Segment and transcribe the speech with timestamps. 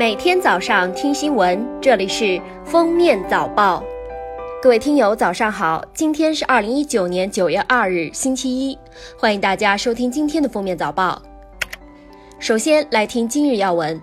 [0.00, 3.84] 每天早上听新闻，这里是封面早报。
[4.62, 5.84] 各位听友，早上好！
[5.92, 8.78] 今天是二零一九年九月二日，星期一，
[9.18, 11.20] 欢迎大家收听今天的封面早报。
[12.38, 14.00] 首先来听今日要闻。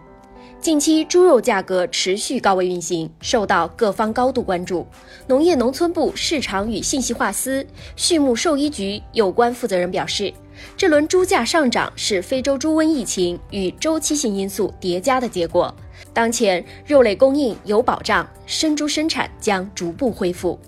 [0.59, 4.85] 近期猪肉价格持续高位运行，受到各方高度关注。
[5.25, 10.31] 农业农村部市场与信息化司、畜牧兽医局有关负责人表示，
[10.75, 15.73] 这轮猪价上涨是非洲猪瘟疫情与周期性因素叠加的结果。
[16.13, 20.59] 当前肉类供应有保障，生猪生产将逐步恢复。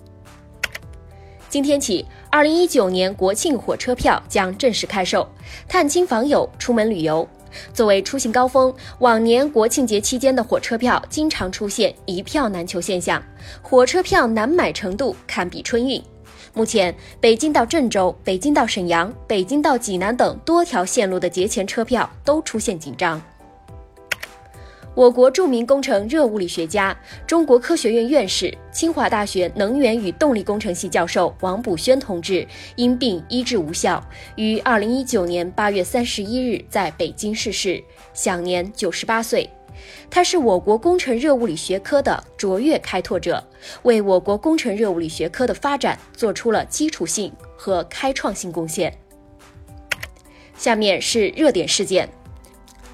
[1.48, 5.28] 今天起，二零一九年国庆火车票将正式开售，
[5.66, 7.28] 探亲访友、出门旅游。
[7.74, 13.20] 作为出行高峰，往年国庆节期间的火车票经常出现一票难求现象，
[13.60, 16.00] 火车票难买程度堪比春运。
[16.54, 23.20] 目前，北京到郑州、北京到沈阳、北京到济南等多条线路的节前车票都出现紧张。
[24.94, 37.82] 我国著名工程热物理学家、中国科学院院士、清华大学能源与动力工程系教授王卜轩同志因病医治无效，于二零一九年八月三十一日在北京逝世，
[38.12, 39.48] 享年九十八岁。
[40.10, 43.42] 他是我国工程热物理学科的卓越开拓者，
[43.84, 48.92] 为我国工程热物理学科的发展做出了基础性和开创性贡献。
[50.56, 52.06] 下面是热点事件。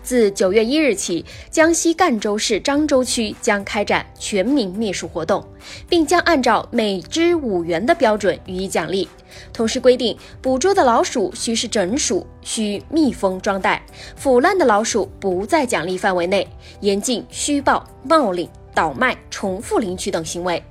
[0.06, 5.44] 自九月一日起，江西赣州市漳州区将开展全民灭鼠活动，
[5.88, 9.08] 并将按照每只五元的标准予以奖励。
[9.52, 13.84] 同时规定，捕捉的老鼠需是整鼠，需密封装袋，
[14.14, 16.46] 腐烂的老鼠不在奖励范围内，
[16.82, 20.62] 严禁虚报、冒领、倒卖、重复领取等行为。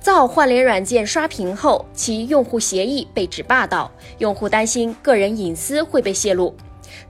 [0.00, 6.52] 造换脸软件刷屏后，其用户协议被指霸道，用户担心个人隐私会被泄露。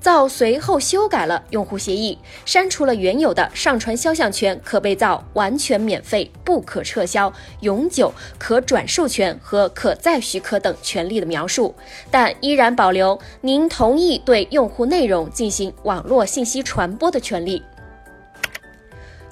[0.01, 11.75] 造随后修改了用户协议，删除了原有的上传肖像权可被造完全免费、不可撤销、永久、可转授权和可再许可等权利的描述，
[12.11, 17.63] 但依然保留您同意对用户内容进行网络信息传播的权利。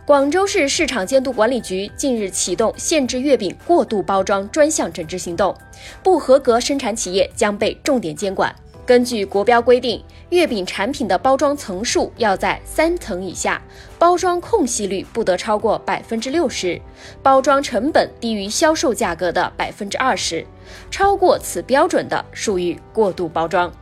[0.07, 5.57] 广州市市场监督管理局近日启动限制月饼过度包装专项整治行动，
[6.03, 8.53] 不合格生产企业将被重点监管。
[8.91, 13.63] 根据国标规定，月饼产品的包装层数要在三层以下，
[14.01, 16.83] 包装空隙率不得超过百分之六十，
[17.23, 20.45] 包装成本低于销售价格的百分之二十，
[20.91, 23.73] 超过此标准的属于过度包装。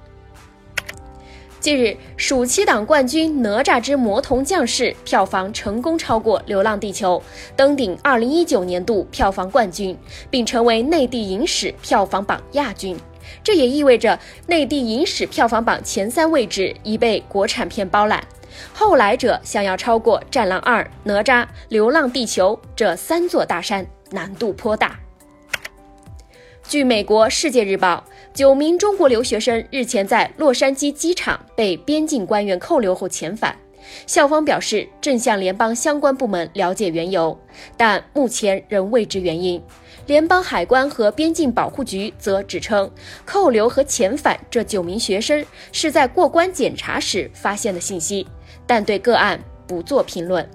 [1.58, 7.18] 近日，暑期档冠军《哪吒之魔童降世》票房成功超过《流浪地球》，
[7.56, 9.97] 登顶二零一九年度票房冠军，
[10.28, 12.94] 并成为内地影史票房榜亚军。
[13.43, 18.22] 这也意味着内地影史票房榜前三位置已被国产片包揽，
[18.72, 24.99] 后来者想要超过《战狼二》《哪吒》《流浪地球》这三座大山，难度颇大。
[26.69, 33.56] 据美国《世界日报》，九名中国留学生日前在洛杉矶机场被边境官员扣留后遣返，
[34.06, 37.39] 校方表示正向联邦相关部门了解缘由，
[37.78, 39.62] 但目前仍未知原因。
[40.08, 42.91] 联邦海关和边境保护局则指称，
[43.26, 48.26] 扣留和遣返这九名学生是在过关检查时发现的信息，
[48.66, 50.48] 但对个案不做评论。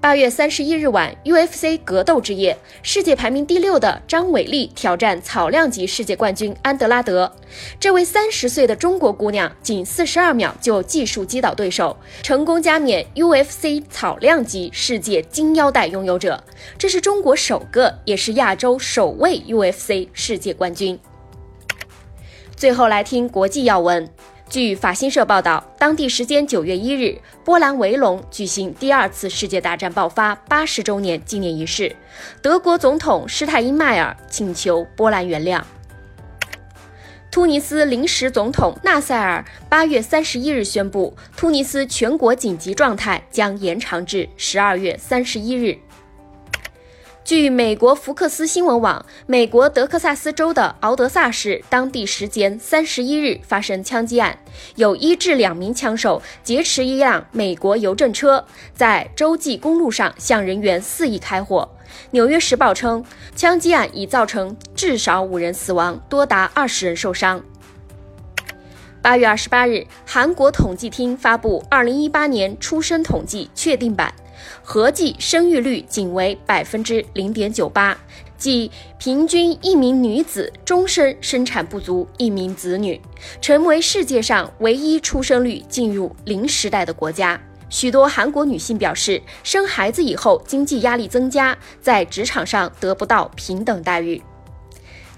[0.00, 7.30] 八月三十一日晚，UFC 格斗之夜，世界排名第六的张伟丽挑战草量级世界冠军安德拉德。
[7.78, 16.42] 这位三十岁的中国姑娘，仅四十二秒就技术击倒对手，成功加冕 UFC 草量级世界金腰带拥有者。
[16.78, 20.98] 这是中国首个，也是亚洲首位 UFC 世界冠军。
[22.56, 24.08] 最后来听国际要闻。
[24.50, 31.94] 据法新社报道，当地时间九月一日，波兰维隆举行第二次世界大战爆发八十周年纪念仪式。
[32.42, 35.62] 德国总统施泰因迈尔请求波兰原谅。
[37.30, 45.78] 突尼斯临时总统纳赛尔八月三十一日宣布，突尼斯全国紧急状态将延长至十二月三十一日。
[47.22, 54.36] 据美国福克斯新闻网，美国德克萨斯州的敖德萨市当地时间三十一日发生枪击案，
[54.74, 58.44] 有一至两名枪手劫持一辆美国邮政车，
[58.74, 61.68] 在洲际公路上向人员肆意开火。
[62.12, 63.04] 纽约时报称，
[63.36, 67.40] 枪击案已造成至少五人死亡，多达二十人受伤。
[69.02, 74.12] 八月二十八日，韩国统计厅发布二零一八年出生统计确定版。
[74.62, 77.96] 合计生育率仅为百分之零点九八，
[78.36, 83.00] 即平均一名女子终身生产不足一名子女，
[83.40, 87.40] 成为世界上唯一出生率进入零时代的国家。
[87.70, 94.20] 许多韩国女性表示，生孩子以后经济压力增加，在职场上得不到平等待遇。